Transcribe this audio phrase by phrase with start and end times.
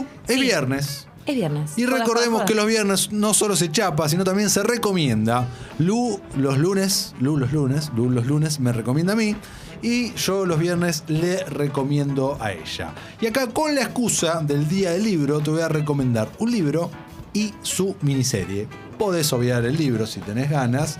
[0.00, 1.08] Lu, es viernes.
[1.26, 1.72] Es viernes.
[1.76, 5.46] Y recordemos que los viernes no solo se chapa, sino también se recomienda.
[5.78, 9.34] Lu los lunes, Lu los lunes, Lu los lunes me recomienda a mí.
[9.82, 12.92] Y yo los viernes le recomiendo a ella.
[13.20, 16.90] Y acá con la excusa del día del libro te voy a recomendar un libro
[17.32, 18.66] y su miniserie.
[18.98, 20.96] Podés obviar el libro si tenés ganas,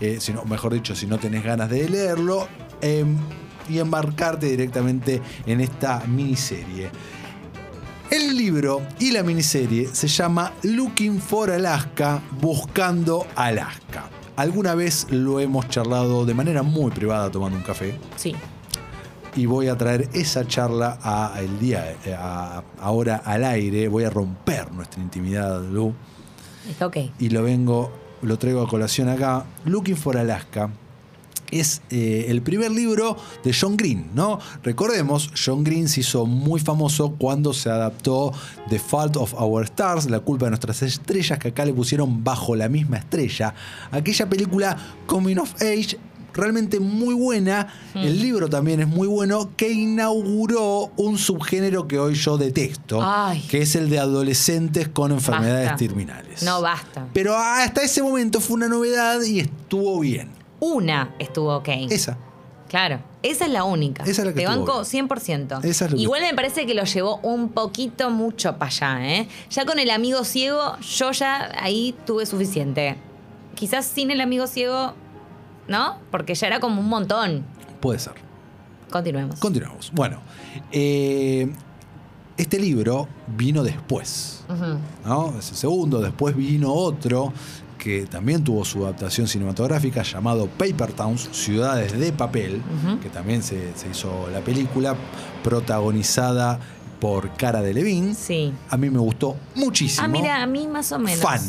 [0.00, 2.46] eh, si no, mejor dicho, si no tenés ganas de leerlo,
[2.82, 3.16] em,
[3.70, 6.90] y embarcarte directamente en esta miniserie.
[8.38, 14.08] El libro y la miniserie se llama Looking for Alaska, Buscando Alaska.
[14.36, 18.36] Alguna vez lo hemos charlado de manera muy privada tomando un café Sí.
[19.34, 23.88] y voy a traer esa charla a el día, eh, a- ahora al aire.
[23.88, 25.92] Voy a romper nuestra intimidad, Lu,
[26.70, 26.96] Está ok.
[27.18, 27.90] y lo vengo,
[28.22, 29.46] lo traigo a colación acá.
[29.64, 30.70] Looking for Alaska
[31.50, 34.38] es eh, el primer libro de John Green, ¿no?
[34.62, 38.32] Recordemos, John Green se hizo muy famoso cuando se adaptó
[38.68, 42.56] The Fault of Our Stars, La culpa de nuestras estrellas, que acá le pusieron bajo
[42.56, 43.54] la misma estrella.
[43.90, 45.98] Aquella película Coming of Age
[46.38, 47.66] realmente muy buena.
[47.94, 53.40] El libro también es muy bueno, que inauguró un subgénero que hoy yo detesto, Ay.
[53.50, 55.84] que es el de adolescentes con enfermedades Basta.
[55.84, 56.42] terminales.
[56.44, 57.06] No basta.
[57.12, 60.37] Pero hasta ese momento fue una novedad y estuvo bien.
[60.60, 61.68] Una estuvo ok.
[61.90, 62.16] Esa.
[62.68, 64.02] Claro, esa es la única.
[64.02, 65.08] Esa es la que Te banco bien.
[65.08, 65.60] 100%.
[65.64, 69.28] Esa es que- Igual me parece que lo llevó un poquito mucho para allá, ¿eh?
[69.50, 72.96] Ya con el amigo ciego, yo ya ahí tuve suficiente.
[73.54, 74.92] Quizás sin el amigo ciego,
[75.66, 75.96] ¿no?
[76.10, 77.44] Porque ya era como un montón.
[77.80, 78.12] Puede ser.
[78.90, 79.38] Continuemos.
[79.40, 79.90] Continuamos.
[79.94, 80.20] Bueno,
[80.70, 81.50] eh,
[82.36, 84.44] este libro vino después.
[85.04, 85.38] ¿no?
[85.38, 86.00] Es el segundo.
[86.00, 87.32] Después vino otro
[87.78, 92.60] que también tuvo su adaptación cinematográfica llamado Paper Towns, Ciudades de Papel,
[93.02, 94.96] que también se, se hizo la película,
[95.44, 96.58] protagonizada
[97.00, 98.14] por Cara de Levine.
[98.14, 98.52] Sí.
[98.70, 100.04] A mí me gustó muchísimo.
[100.04, 101.20] Ah, mira, a mí más o menos.
[101.20, 101.40] Fan.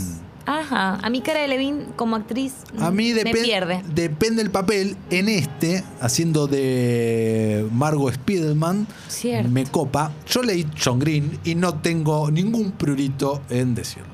[0.45, 0.95] Ajá.
[1.03, 3.83] A mi cara de Levin como actriz A mí me depen- pierde.
[3.93, 4.97] depende el papel.
[5.11, 9.49] En este, haciendo de Margot Spidelman, Cierto.
[9.49, 10.11] me copa.
[10.27, 14.08] Yo leí John Green y no tengo ningún prurito en decirlo.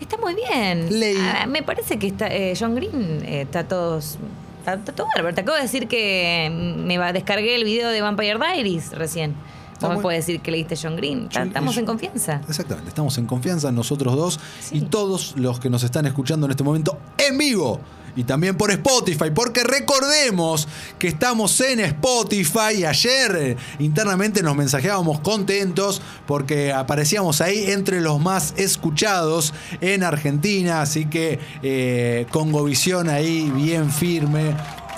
[0.00, 0.88] Está muy bien.
[1.20, 3.98] Ah, me parece que está, eh, John Green eh, está todo.
[3.98, 5.34] Está, está todo bárbaro.
[5.34, 9.34] Te acabo de decir que me va, descargué el video de Vampire Diaries recién.
[9.82, 11.28] No me puedes decir que leíste John Green.
[11.28, 12.40] Yo- Estamos yo- en confianza.
[12.48, 14.78] Exactamente, estamos en confianza nosotros dos Sí.
[14.78, 17.78] y todos los que nos están escuchando en este momento en vivo
[18.16, 20.66] y también por Spotify, porque recordemos
[20.98, 28.18] que estamos en Spotify y ayer internamente nos mensajeábamos contentos porque aparecíamos ahí entre los
[28.18, 34.56] más escuchados en Argentina, así que eh, Congovisión ahí bien firme,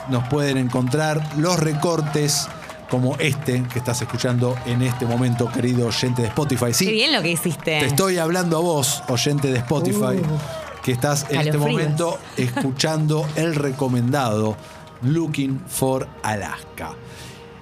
[0.09, 2.47] nos pueden encontrar los recortes
[2.89, 6.73] como este que estás escuchando en este momento, querido oyente de Spotify.
[6.73, 7.81] Sí, Qué bien lo que hiciste.
[7.81, 10.68] te estoy hablando a vos, oyente de Spotify, Uh.
[10.88, 14.56] Que estás en este momento escuchando el recomendado
[15.03, 16.94] Looking for Alaska.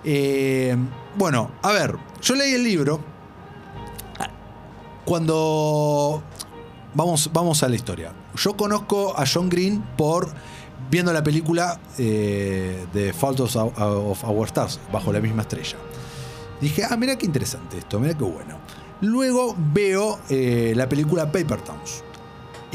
[0.05, 0.77] Eh,
[1.17, 3.01] bueno, a ver, yo leí el libro.
[5.05, 6.23] Cuando.
[6.95, 8.13] Vamos, vamos a la historia.
[8.37, 10.29] Yo conozco a John Green por
[10.89, 15.79] viendo la película eh, de Fault of, of Our Stars, bajo la misma estrella.
[16.61, 18.57] Dije, ah, mira qué interesante esto, mira qué bueno.
[19.01, 22.05] Luego veo eh, la película Paper Towns.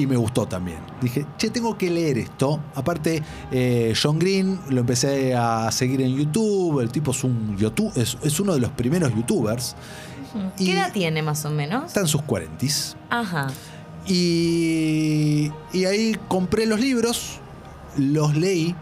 [0.02, 0.80] Y me gustó también.
[1.00, 2.60] Dije, che, tengo que leer esto.
[2.74, 6.80] Aparte, eh, John Green lo empecé a seguir en YouTube.
[6.80, 9.76] El tipo es un YouTube, es, es uno de los primeros youtubers.
[10.58, 11.86] ¿Qué y- edad tiene más o menos?
[11.86, 12.66] Está en sus 40
[13.12, 13.48] Ajá.
[14.08, 17.40] y, y ahí compré los libros,
[17.98, 18.74] los leí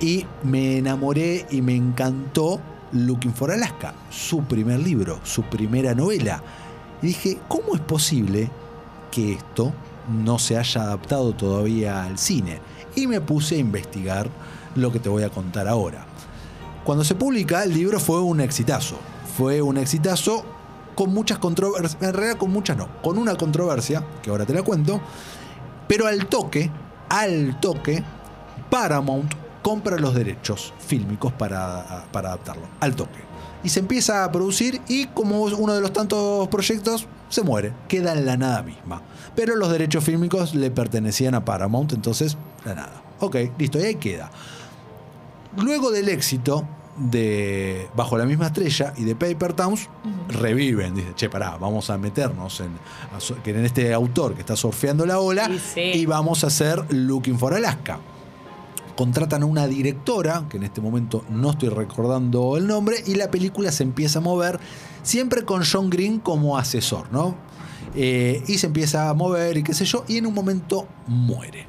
[0.00, 2.60] y me enamoré y me encantó
[2.92, 6.42] Looking for Alaska, su primer libro, su primera novela.
[7.02, 8.50] Y dije, ¿cómo es posible
[9.10, 9.72] que esto
[10.08, 12.60] no se haya adaptado todavía al cine?
[12.94, 14.28] Y me puse a investigar
[14.74, 16.06] lo que te voy a contar ahora.
[16.84, 18.96] Cuando se publica, el libro fue un exitazo.
[19.36, 20.44] Fue un exitazo
[20.94, 24.62] con muchas controversias, en realidad con muchas no, con una controversia, que ahora te la
[24.62, 25.00] cuento,
[25.88, 26.70] pero al toque,
[27.08, 28.02] al toque,
[28.68, 33.20] Paramount compra los derechos fílmicos para, para adaptarlo, al toque.
[33.62, 38.12] Y se empieza a producir y como uno de los tantos proyectos, se muere, queda
[38.12, 39.02] en la nada misma.
[39.36, 43.02] Pero los derechos fílmicos le pertenecían a Paramount, entonces, la nada.
[43.20, 44.30] Ok, listo, y ahí queda.
[45.58, 46.66] Luego del éxito
[46.96, 49.88] de Bajo la misma estrella y de Paper Towns,
[50.28, 50.94] reviven.
[50.94, 52.70] Dice, che, pará, vamos a meternos en,
[53.44, 55.80] en este autor que está surfeando la ola Sí, sí.
[55.80, 57.98] y vamos a hacer Looking for Alaska.
[59.00, 63.30] Contratan a una directora, que en este momento no estoy recordando el nombre, y la
[63.30, 64.60] película se empieza a mover
[65.02, 67.34] siempre con John Green como asesor, ¿no?
[67.94, 71.64] Eh, y se empieza a mover y qué sé yo, y en un momento muere.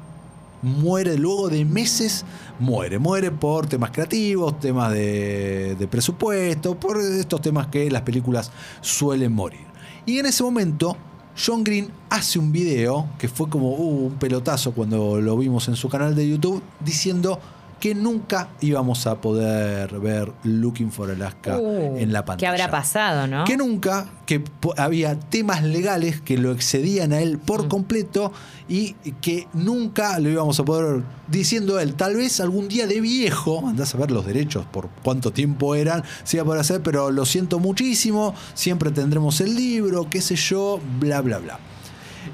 [0.60, 2.26] Muere luego de meses,
[2.60, 2.98] muere.
[2.98, 8.52] Muere por temas creativos, temas de, de presupuesto, por estos temas que las películas
[8.82, 9.64] suelen morir.
[10.04, 10.98] Y en ese momento
[11.36, 15.76] John Green hace un video que fue como uh, un pelotazo cuando lo vimos en
[15.76, 17.40] su canal de YouTube diciendo
[17.82, 22.38] que nunca íbamos a poder ver Looking for Alaska Uh, en la pantalla.
[22.38, 23.42] ¿Qué habrá pasado, no?
[23.44, 24.44] Que nunca, que
[24.76, 27.68] había temas legales que lo excedían a él por Mm.
[27.68, 28.32] completo
[28.68, 31.02] y que nunca lo íbamos a poder ver.
[31.26, 35.32] Diciendo él, tal vez algún día de viejo, andás a ver los derechos por cuánto
[35.32, 40.08] tiempo eran, se iba a poder hacer, pero lo siento muchísimo, siempre tendremos el libro,
[40.08, 41.58] qué sé yo, bla, bla, bla.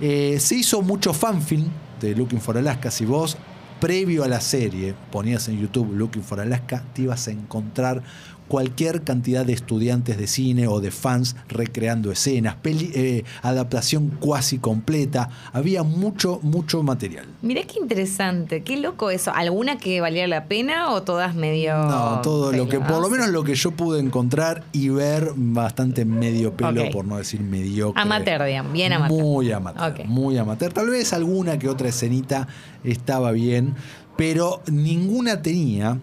[0.02, 1.68] Eh, se hizo mucho fanfilm
[2.02, 2.90] de Looking for Alaska.
[2.90, 3.36] Si vos,
[3.80, 8.02] previo a la serie, ponías en YouTube Looking for Alaska, te ibas a encontrar
[8.48, 14.58] cualquier cantidad de estudiantes de cine o de fans recreando escenas, peli- eh, adaptación cuasi
[14.58, 15.28] completa.
[15.52, 17.26] Había mucho, mucho material.
[17.42, 19.32] Mirá qué interesante, qué loco eso.
[19.34, 21.74] ¿Alguna que valiera la pena o todas medio.?
[21.76, 26.04] No, todo lo que, por lo menos lo que yo pude encontrar y ver, bastante
[26.04, 28.00] medio pelo, por no decir mediocre.
[28.02, 29.20] Amateur, digamos, bien amateur.
[29.22, 30.72] Muy amateur, muy amateur.
[30.72, 32.48] Tal vez alguna que otra escenita
[32.84, 33.74] estaba bien,
[34.16, 35.98] pero ninguna tenía.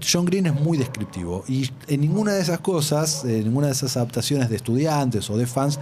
[0.00, 3.96] John Green es muy descriptivo y en ninguna de esas cosas, en ninguna de esas
[3.96, 5.78] adaptaciones de estudiantes o de fans,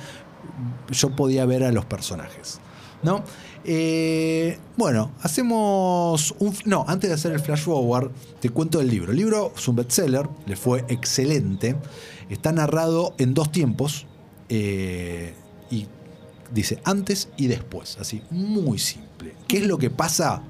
[0.90, 2.60] yo podía ver a los personajes.
[3.02, 3.22] ¿No?
[3.64, 6.54] Eh, bueno, hacemos un.
[6.64, 9.12] No, antes de hacer el flash forward, te cuento el libro.
[9.12, 11.76] El libro es un bestseller, le fue excelente.
[12.30, 14.06] Está narrado en dos tiempos.
[14.48, 15.34] eh,
[15.70, 15.86] y
[16.52, 17.98] dice antes y después.
[18.00, 19.34] Así, muy simple.
[19.48, 20.42] ¿Qué es lo que pasa?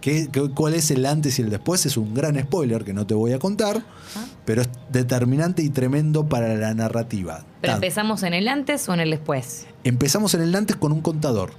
[0.00, 1.84] ¿Qué, qué- cuál es el antes y el después?
[1.86, 3.84] Es un gran spoiler que no te voy a contar,
[4.16, 4.24] Ah.
[4.46, 7.44] pero es determinante y tremendo para la narrativa.
[7.60, 9.66] ¿Pero Tan- empezamos en el antes o en el después?
[9.84, 11.50] Empezamos en el antes con un contador,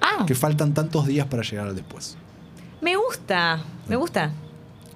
[0.00, 2.16] Ah, que faltan tantos días para llegar al después.
[2.80, 4.30] me gusta, me gusta.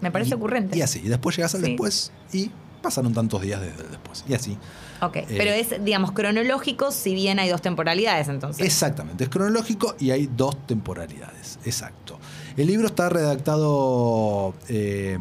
[0.01, 0.79] Me parece Y- ocurrente.
[0.79, 1.69] Y así, y después llegas al Sí.
[1.71, 2.51] después y
[2.83, 4.25] pasaron tantos días desde después.
[4.29, 4.59] Y así.
[5.01, 8.65] Ok, Eh, pero es, digamos, cronológico, si bien hay dos temporalidades entonces.
[8.67, 11.59] Exactamente, es cronológico y hay dos temporalidades.
[11.65, 12.19] Exacto.
[12.57, 15.19] El libro está redactado eh,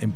[0.00, 0.12] en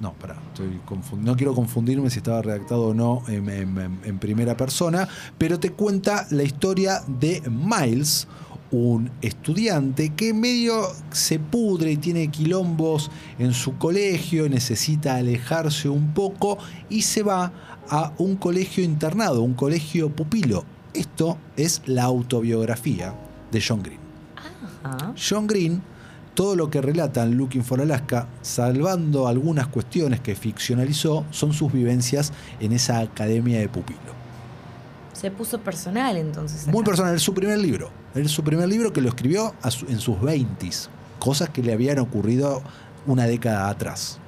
[0.00, 0.80] No, pará, estoy
[1.22, 5.06] no quiero confundirme si estaba redactado o no en, en- en- en primera persona,
[5.36, 8.26] pero te cuenta la historia de Miles,
[8.72, 16.14] un estudiante que medio se pudre y tiene quilombos en su colegio, necesita alejarse un
[16.14, 16.58] poco
[16.88, 17.52] y se va
[17.88, 20.64] a un colegio internado, un colegio pupilo.
[20.94, 23.14] Esto es la autobiografía
[23.50, 24.00] de John Green.
[24.84, 25.14] Ajá.
[25.16, 25.82] John Green,
[26.34, 31.72] todo lo que relata en Looking for Alaska, salvando algunas cuestiones que ficcionalizó, son sus
[31.72, 34.20] vivencias en esa academia de pupilo.
[35.12, 36.66] Se puso personal entonces.
[36.68, 37.99] Muy personal, es su primer libro.
[38.14, 40.68] Es su primer libro que lo escribió su- en sus 20
[41.18, 42.62] cosas que le habían ocurrido
[43.06, 44.18] una década atrás.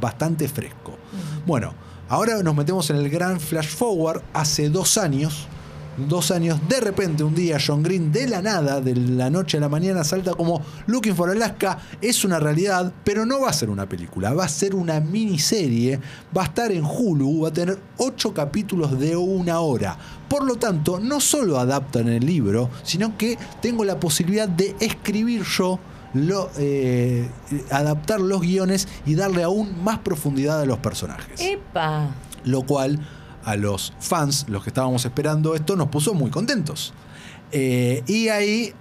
[0.00, 0.96] Bastante fresco.
[1.46, 1.72] Bueno,
[2.08, 4.22] ahora nos metemos en el gran flash forward.
[4.32, 5.46] Hace dos años,
[5.96, 9.60] dos años, de repente un día John Green de la nada, de la noche a
[9.60, 11.78] la mañana, salta como Looking for Alaska.
[12.00, 16.00] Es una realidad, pero no va a ser una película, va a ser una miniserie.
[16.36, 19.96] Va a estar en Hulu, va a tener ocho capítulos de una hora.
[20.28, 25.42] Por lo tanto, no solo adaptan el libro, sino que tengo la posibilidad de escribir
[25.42, 25.78] yo
[26.14, 27.28] lo, eh,
[27.70, 31.40] adaptar los guiones y darle aún más profundidad a los personajes.
[31.40, 32.08] ¡Epa!
[32.44, 33.00] Lo cual
[33.44, 36.92] a los fans, los que estábamos esperando esto, nos puso muy contentos.
[37.52, 38.72] Eh, y ahí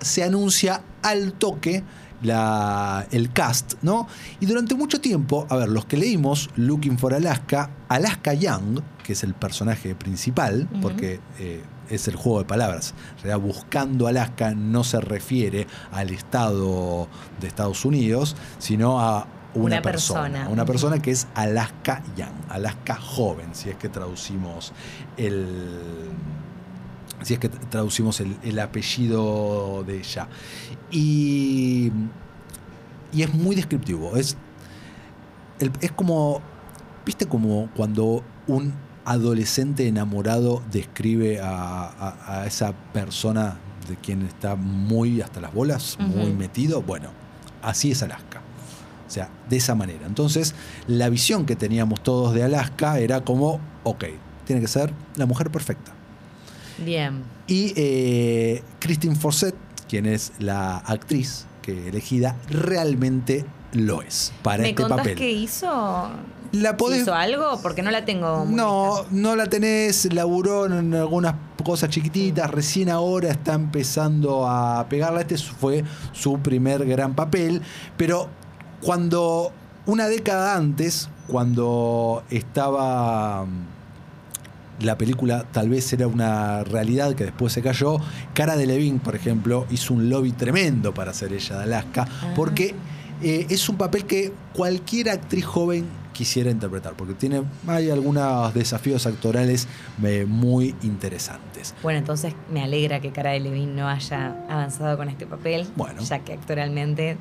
[0.00, 1.82] se anuncia al toque
[2.22, 4.06] la- el cast, ¿no?
[4.40, 9.14] Y durante mucho tiempo, a ver, los que leímos Looking for Alaska, Alaska Young, que
[9.14, 14.54] es el personaje principal, porque eh, es el juego de palabras, en realidad buscando Alaska
[14.54, 17.08] no se refiere al estado
[17.40, 20.48] de Estados Unidos, sino a una, Una persona, persona.
[20.48, 24.72] una persona que es Alaska Young, Alaska joven, si es que traducimos
[25.16, 26.08] el
[27.22, 30.26] si es que traducimos el, el apellido de ella.
[30.90, 31.92] Y,
[33.12, 34.16] y es muy descriptivo.
[34.16, 34.38] Es,
[35.58, 36.40] el- es como,
[37.04, 38.72] viste como cuando un
[39.04, 45.98] adolescente enamorado describe a, a- a esa persona de quien está muy hasta las bolas,
[46.00, 46.80] muy metido.
[46.80, 47.10] Bueno,
[47.62, 48.40] así es Alaska.
[49.10, 50.06] O sea, de esa manera.
[50.06, 50.54] Entonces,
[50.86, 54.04] la visión que teníamos todos de Alaska era como, ok,
[54.46, 55.90] tiene que ser la mujer perfecta.
[56.78, 57.24] Bien.
[57.48, 59.56] Y eh, Christine Fawcett,
[59.88, 65.16] quien es la actriz que elegida, realmente lo es para ¿Me este contás papel.
[65.16, 66.10] qué hizo?
[66.52, 67.60] La podés- ¿Hizo algo?
[67.62, 68.44] Porque no la tengo.
[68.44, 74.86] muy No, no la tenés, laburó en algunas cosas chiquititas, recién ahora está empezando a
[74.88, 75.20] pegarla.
[75.20, 77.60] Este fue su primer gran papel,
[77.96, 78.28] pero
[78.82, 79.52] cuando
[79.86, 87.52] una década antes, cuando estaba mm, la película tal vez era una realidad que después
[87.52, 87.98] se cayó.
[88.34, 92.32] Cara de Levine, por ejemplo, hizo un lobby tremendo para ser ella de Alaska, Ah.
[92.34, 92.74] porque
[93.22, 95.84] eh, es un papel que cualquier actriz joven
[96.14, 99.68] quisiera interpretar, porque tiene hay algunos desafíos actorales
[100.02, 101.74] eh, muy interesantes.
[101.82, 106.02] Bueno, entonces me alegra que Cara de Levine no haya avanzado con este papel, Bueno.
[106.02, 107.16] ya que actualmente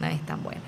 [0.00, 0.60] no es tan buena.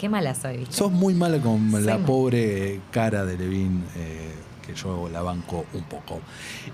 [0.00, 0.74] Qué mala soy, ¿viste?
[0.74, 4.30] Sos muy mala con Soy la pobre cara de Levine, eh,
[4.66, 6.22] que yo la banco un poco.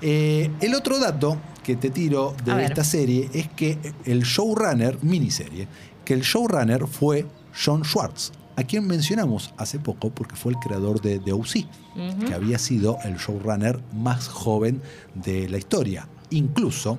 [0.01, 5.67] Eh, el otro dato que te tiro de esta serie es que el showrunner, miniserie,
[6.05, 11.01] que el showrunner fue John Schwartz, a quien mencionamos hace poco porque fue el creador
[11.01, 11.67] de The O.C.,
[12.29, 14.81] que había sido el showrunner más joven
[15.17, 16.07] de la historia.
[16.31, 16.97] Incluso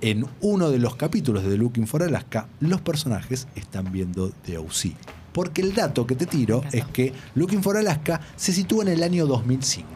[0.00, 4.94] en uno de los capítulos de Looking for Alaska, los personajes están viendo The O.C.
[5.34, 9.02] Porque el dato que te tiro es que Looking for Alaska se sitúa en el
[9.02, 9.86] año 2005,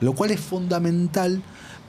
[0.00, 1.42] lo cual es fundamental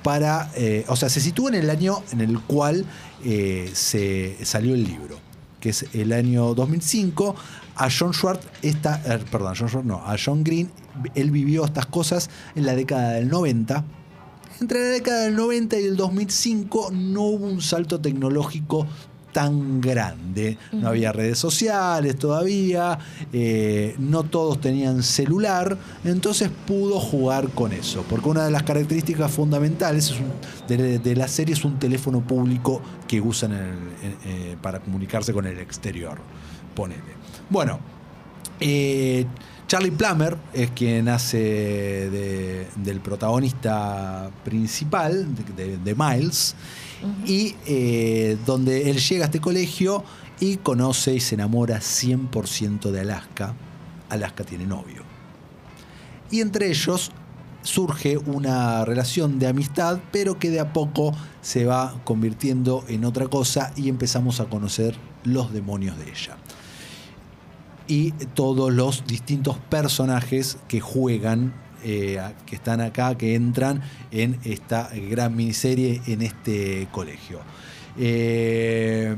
[0.03, 2.85] para, eh, o sea, se sitúa en el año en el cual
[3.23, 5.17] eh, se salió el libro,
[5.61, 7.35] que es el año 2005.
[7.77, 10.69] A John Schwartz, esta, eh, perdón, John Schwartz no, a John Green,
[11.15, 13.85] él vivió estas cosas en la década del 90.
[14.59, 18.87] Entre la década del 90 y el 2005 no hubo un salto tecnológico
[19.31, 20.57] tan grande.
[20.71, 22.97] No había redes sociales todavía,
[23.33, 28.03] eh, no todos tenían celular, entonces pudo jugar con eso.
[28.09, 30.33] Porque una de las características fundamentales es un-
[30.67, 33.67] de, de la serie es un teléfono público que usan en el-
[34.03, 36.17] en- eh, para comunicarse con el exterior.
[36.75, 37.01] Ponele.
[37.49, 37.79] Bueno,
[38.59, 39.25] eh,
[39.67, 41.37] Charlie Plummer es quien hace
[42.09, 45.93] de- del protagonista principal, de, de-
[47.25, 50.03] y eh, donde él llega a este colegio
[50.39, 53.53] y conoce y se enamora 100% de Alaska.
[54.09, 55.03] Alaska tiene novio.
[56.31, 57.11] Y entre ellos
[57.61, 63.27] surge una relación de amistad, pero que de a poco se va convirtiendo en otra
[63.27, 66.37] cosa y empezamos a conocer los demonios de ella
[67.89, 71.53] y todos los distintos personajes que juegan,
[71.83, 73.81] eh, que están acá, que entran
[74.11, 77.39] en esta gran miniserie en este colegio.
[77.97, 79.15] Eh,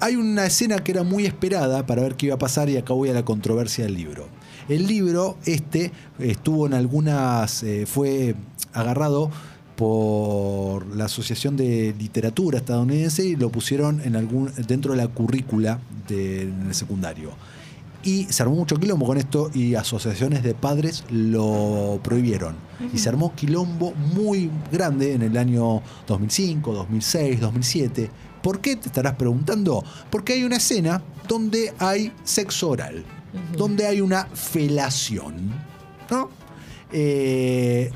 [0.00, 2.92] hay una escena que era muy esperada para ver qué iba a pasar y acá
[2.92, 4.28] voy a la controversia del libro.
[4.68, 8.34] El libro este estuvo en algunas, eh, fue
[8.72, 9.30] agarrado
[9.76, 15.78] por la Asociación de Literatura estadounidense y lo pusieron en algún, dentro de la currícula
[16.06, 17.30] del secundario.
[18.02, 22.56] Y se armó mucho quilombo con esto y asociaciones de padres lo prohibieron.
[22.92, 28.10] Y se armó quilombo muy grande en el año 2005, 2006, 2007.
[28.42, 28.76] ¿Por qué?
[28.76, 29.84] Te estarás preguntando.
[30.10, 33.04] Porque hay una escena donde hay sexo oral,
[33.56, 35.52] donde hay una felación.
[36.10, 36.30] ¿No?
[36.92, 37.90] Eh,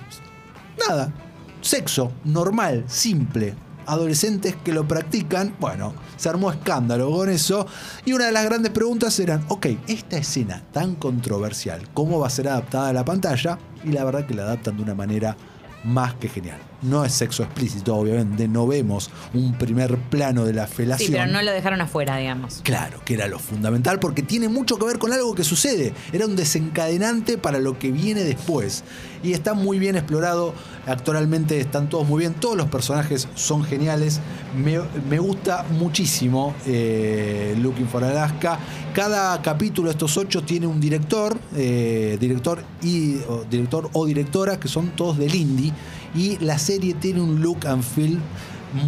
[0.89, 1.13] nada,
[1.61, 3.55] sexo normal, simple.
[3.87, 7.67] Adolescentes que lo practican, bueno, se armó escándalo con eso.
[8.05, 12.31] Y una de las grandes preguntas eran, ok, esta escena tan controversial, ¿cómo va a
[12.31, 13.59] ser adaptada a la pantalla?
[13.85, 15.37] Y la verdad que la adaptan de una manera
[15.85, 16.72] más que genial.
[16.83, 21.07] No es sexo explícito, obviamente, no vemos un primer plano de la felación.
[21.07, 22.61] Sí, pero no lo dejaron afuera, digamos.
[22.65, 25.95] Claro, que era lo fundamental porque tiene mucho que ver con algo que sucede.
[26.13, 28.85] Era un desencadenante para lo que viene después.
[29.23, 30.55] Y está muy bien explorado.
[30.87, 32.35] Actualmente están todos muy bien.
[32.35, 34.21] Todos los personajes son geniales.
[34.57, 38.59] Me, me gusta muchísimo eh, Looking for Alaska.
[38.93, 44.59] Cada capítulo de estos ocho tiene un director, eh, director, y, o, director o directora,
[44.59, 45.73] que son todos del indie.
[46.15, 48.19] Y la serie tiene un look and feel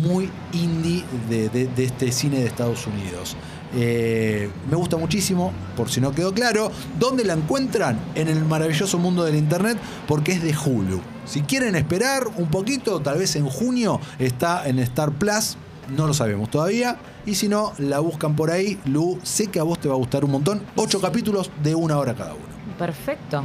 [0.02, 3.36] muy indie de, este cine de Estados Unidos.
[3.76, 6.70] Eh, me gusta muchísimo, por si no quedó claro.
[6.98, 7.98] ¿Dónde la encuentran?
[8.14, 11.00] En el maravilloso mundo del internet, porque es de Hulu.
[11.24, 15.56] Si quieren esperar un poquito, tal vez en junio está en Star Plus.
[15.96, 16.96] No lo sabemos todavía.
[17.26, 18.78] Y si no, la buscan por ahí.
[18.86, 20.62] Lu, sé que a vos te va a gustar un montón.
[20.76, 22.44] Ocho capítulos de una hora cada uno.
[22.78, 23.44] Perfecto.